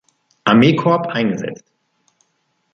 Armee-Korps 0.45 1.11
eingesetzt. 1.13 1.71